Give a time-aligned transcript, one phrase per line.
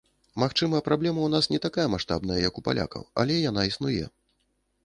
[0.43, 4.03] Магчыма, праблема ў нас не такая маштабная, як у палякаў, але яна існуе.